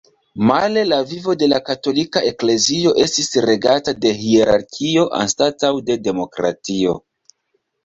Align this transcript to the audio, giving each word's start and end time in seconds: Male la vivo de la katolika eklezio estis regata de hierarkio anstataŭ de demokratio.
Male 0.51 0.85
la 0.91 0.97
vivo 1.09 1.35
de 1.41 1.49
la 1.51 1.59
katolika 1.67 2.23
eklezio 2.29 2.95
estis 3.05 3.29
regata 3.49 3.95
de 4.07 4.15
hierarkio 4.23 5.07
anstataŭ 5.21 5.73
de 5.93 6.01
demokratio. 6.11 6.99